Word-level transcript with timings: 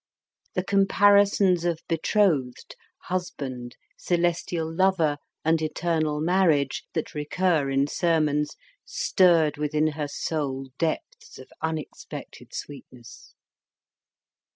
The 0.55 0.63
comparisons 0.63 1.63
of 1.63 1.77
betrothed, 1.87 2.75
husband, 3.03 3.75
celestial 3.97 4.73
lover, 4.73 5.17
and 5.45 5.61
eternal 5.61 6.19
marriage, 6.19 6.85
that 6.95 7.13
recur 7.13 7.69
in 7.69 7.85
sermons, 7.85 8.55
stirred 8.83 9.57
within 9.57 9.89
her 9.91 10.07
soul 10.07 10.69
depths 10.79 11.37
of 11.37 11.51
unexpected 11.61 12.51
sweetness. 12.51 13.35